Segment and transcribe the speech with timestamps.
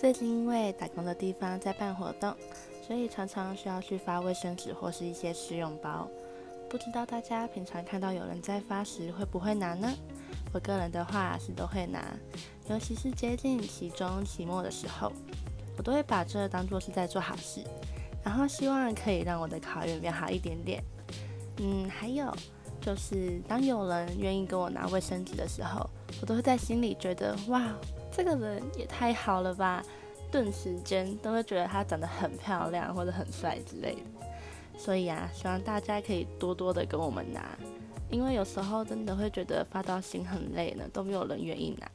[0.00, 2.34] 最近因为打工的地方在办活动，
[2.80, 6.08] 所以常常需要去发卫生纸或是一些试用包。
[6.70, 9.92] 不知道大家平常看到有人在发时会不会拿呢？
[10.54, 12.02] 我个人的话是都会拿，
[12.70, 15.12] 尤其是接近期中、期末的时候，
[15.76, 17.62] 我都会把这当做是在做好事，
[18.24, 20.82] 然后希望可以让我的考运变好一点点。
[21.58, 22.34] 嗯，还有
[22.80, 25.86] 就是当有人愿意跟我拿卫生纸的时候，
[26.22, 27.70] 我都会在心里觉得哇。
[28.12, 29.82] 这个人也太好了吧！
[30.30, 34.00] 顿时间都会觉得他长得很漂亮或者很帅之类的。
[34.78, 37.58] 所以啊，希望大家可以多多的跟我们拿，
[38.08, 41.90] 因为有时候真的会觉得发到心很累呢，都没有人愿意拿。